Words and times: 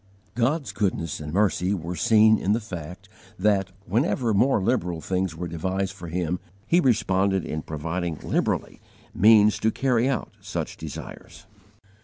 God's 0.33 0.71
goodness 0.71 1.19
and 1.19 1.31
mercy 1.31 1.75
were 1.75 1.95
seen 1.95 2.39
in 2.39 2.53
the 2.53 2.59
fact 2.59 3.07
that, 3.37 3.69
whenever 3.85 4.33
more 4.33 4.59
liberal 4.59 4.99
things 4.99 5.35
were 5.35 5.47
devised 5.47 5.93
for 5.93 6.07
Him, 6.07 6.39
He 6.65 6.79
responded 6.79 7.45
in 7.45 7.61
providing 7.61 8.15
liberally 8.23 8.81
means 9.13 9.59
to 9.59 9.69
carry 9.69 10.09
out 10.09 10.33
such 10.41 10.75
desires. 10.75 11.45